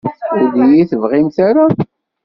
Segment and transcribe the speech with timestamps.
[0.41, 1.65] Ur d-iyi-tebɣimt ara?